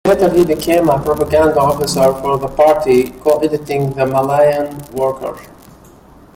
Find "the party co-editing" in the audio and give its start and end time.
2.39-3.91